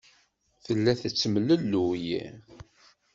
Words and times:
Tella 0.65 0.93
tettemlelluy. 1.01 2.09